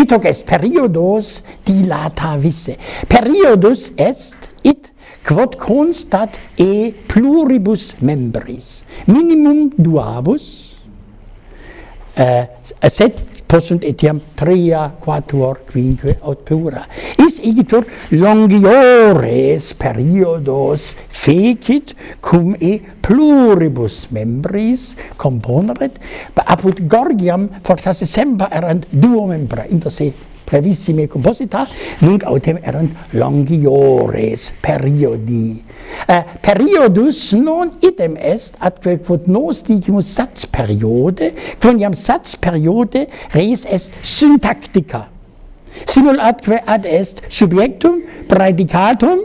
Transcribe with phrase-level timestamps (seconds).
[0.00, 2.78] Pitoges periodos dilata visse.
[3.04, 4.88] Periodus est it
[5.28, 8.80] quod constat e pluribus membris.
[9.04, 10.78] Minimum duabus,
[12.16, 12.48] uh,
[12.88, 16.84] sed possunt etiam tria, quattuor, quinque, aut pura.
[17.18, 17.84] Is igitur
[18.14, 25.98] longiores periodos fecit, cum e pluribus membris componeret,
[26.50, 30.10] apud Gorgiam fortasse semper erant duo membra inter se
[30.50, 31.64] brevissime composita,
[32.02, 35.62] nunc autem erant longiores periodi.
[36.08, 41.32] Uh, periodus non idem est atque quod nos dicimus sats periode,
[41.62, 45.06] quoniam satzperiode res est syntactica.
[45.86, 49.22] Simul atque ad est subjectum, predicatum,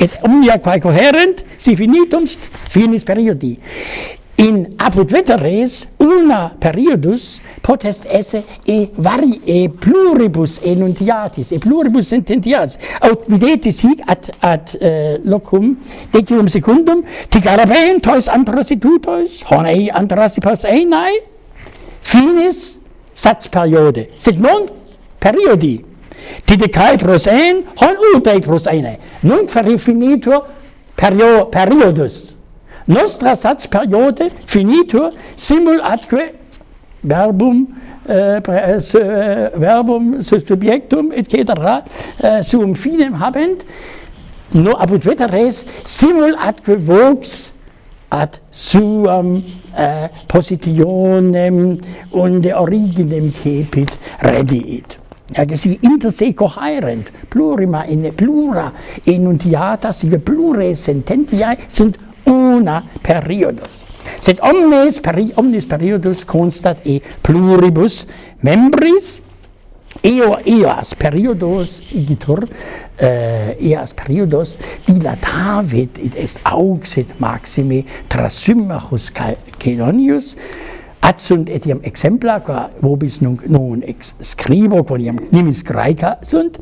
[0.00, 2.26] et omnia quae coherent, si finitum,
[2.72, 3.56] finis periodi
[4.40, 12.78] in apud veteres una periodus potest esse e vari e pluribus enuntiatis e pluribus sententiatis
[13.04, 15.76] aut videtis hic ad ad uh, locum
[16.12, 21.20] decium secundum tic arabentos antrositutos honei antrosipos einae
[22.00, 22.78] finis
[23.14, 24.66] sats periode sed non
[25.20, 25.84] periodi.
[26.46, 30.44] Didecae pros en hon udae pros einae nunc feri finito
[30.96, 32.39] perio, periodus
[32.90, 36.32] nostra sats periode finitur simul atque
[37.02, 37.68] verbum
[38.08, 41.84] äh, äh, verbum subjectum et cetera
[42.22, 43.64] äh, sum finem habent
[44.52, 47.52] no apud veteres simul atque vox
[48.10, 49.36] ad suam
[49.76, 51.78] äh, positionem
[52.10, 54.98] unde originem cepit rediit.
[55.36, 58.72] Ja, si inter se coherent plurima in plura
[59.06, 61.98] enuntiata sive plure sententiae sunt
[62.30, 63.86] una periodos.
[64.20, 68.06] Sed omnes peri omnes periodus constat e pluribus
[68.42, 69.18] membris.
[70.06, 72.46] Eo eas periodos igitur
[72.96, 74.54] eh, eas periodos
[74.86, 83.46] dilatavit id est auxit maxime trasumachus calcedonius cal ad sunt etiam exempla qua vobis nunc
[83.48, 86.58] non ex scribo quoniam nimis graeca sunt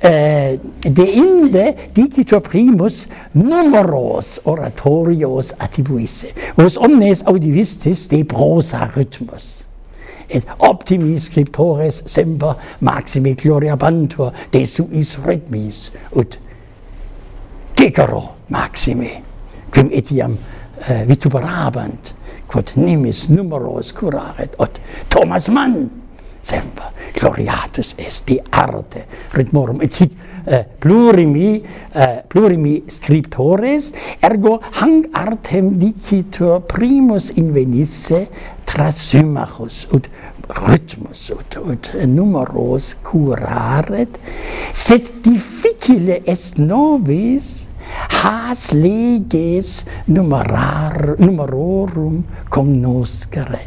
[0.00, 9.64] eh, deinde dicitur primus numeros oratorios attribuisse vos omnes audivistis de prosa rhythmus.
[10.28, 16.38] Et optimi scriptores semper maxime gloria bantur de suis rhythmis ut
[17.76, 19.22] gecero maxime
[19.72, 20.36] quim etiam
[20.88, 22.17] eh, vituperabant
[22.48, 24.80] quod nimis numeros curaret, ot
[25.12, 25.88] Thomas Mann,
[26.48, 29.04] semper gloriatus est de arte
[29.36, 30.14] ritmorum et sic
[30.46, 33.90] eh, plurimi eh, plurimi scriptores
[34.24, 38.26] ergo hang artem dicitur primus invenisse
[38.68, 40.08] trasymachus ut
[40.62, 44.20] rhythmus ut, ut numeros curaret
[44.72, 47.66] sed difficile est nobis
[48.08, 53.60] has leges numerar numerorum cognoscere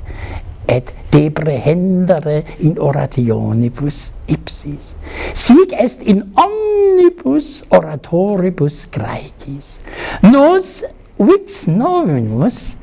[0.68, 4.94] et deprehendere in orationibus ipsis.
[5.34, 9.80] Sic est in omnibus oratoribus graecis
[10.24, 10.84] nos
[11.20, 12.76] vix novimus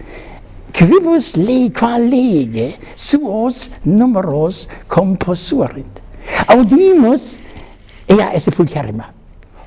[0.72, 6.02] quibus liqua lege suos numeros composurint
[6.46, 7.38] audimus
[8.08, 9.17] ea esse pulcherrima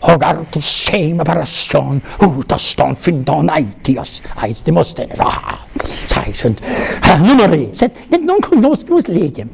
[0.02, 5.62] Hogar tu shame parastion, utaston findon aetios, ais Demosthenes, ah,
[6.10, 6.62] saisent,
[7.06, 9.50] ah, numeri, Set, net non eh, cognoscus legem.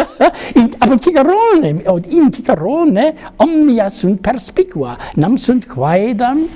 [0.58, 6.46] in, aber Cicerone, od in Cicerone omnia sunt perspicua, nam sunt quaedam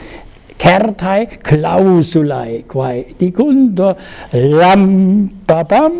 [0.56, 3.92] certae clausulae, quae dicundo
[4.32, 5.92] lampabam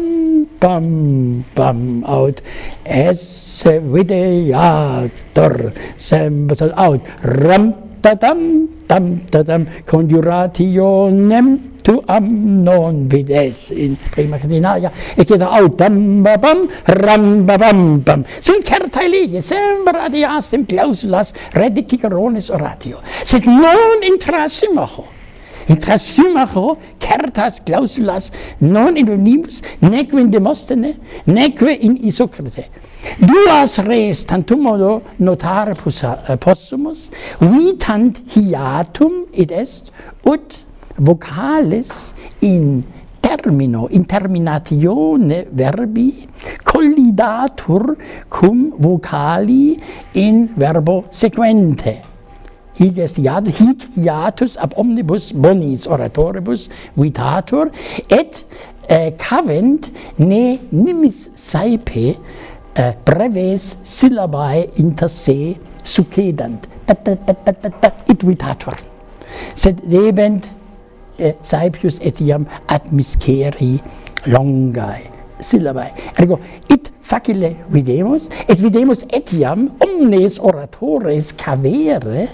[0.61, 2.41] bam bam out.
[2.85, 7.01] Es videator sem out.
[7.23, 7.73] Ram
[8.03, 17.47] tatam tam tatam conjurationem tuam non vides in prima cardinalia et out autam babam ram
[17.47, 23.01] babam bam sunt certae legi sembra adias in clausulas redicicarones oratio.
[23.25, 25.16] Sed non intrasimamo
[25.69, 28.31] Thrasymachos certas clausulas
[28.61, 30.97] non ilonimus neque in Demostene
[31.27, 32.69] neque in Isocrate.
[33.19, 37.11] Duas res tantum modo notare eh, possumus
[37.41, 39.91] vitant hiatum id est
[40.25, 40.65] ut
[40.99, 42.83] vocalis in
[43.21, 46.29] termino in terminatione verbi
[46.63, 47.97] collidatur
[48.29, 49.83] cum vocali
[50.13, 52.16] in verbo sequente
[52.79, 57.71] hic est iad hic iatus ab omnibus bonis oratoribus vitatur
[58.09, 58.45] et
[58.89, 62.07] eh, cavent ne nimis saepe
[62.77, 68.77] eh, breves syllabae inter se succedant ta ta ta ta ta, ta it vitator.
[69.55, 70.51] sed debent
[71.19, 73.81] eh, saepius etiam ad misceri
[74.27, 75.03] longae
[75.41, 82.27] syllabae ergo it facile videmus, et videmus etiam omnes oratores cavere,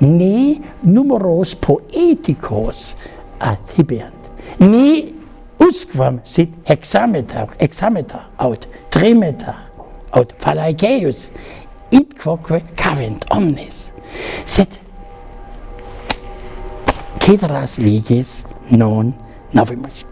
[0.00, 2.92] ne numeros poeticos
[3.42, 4.30] adhibeant,
[4.60, 5.12] ne
[5.62, 9.58] usquam sit hexameter, hexameter aut trimeter,
[10.14, 11.30] aut phalaiceus,
[11.90, 13.88] id quoque cavent omnes.
[14.46, 14.78] Sed
[17.22, 19.14] cederas legis non
[19.52, 20.04] novimus.